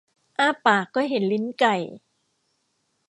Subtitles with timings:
[0.39, 1.75] อ้าปากก็เห็นลิ้นไก่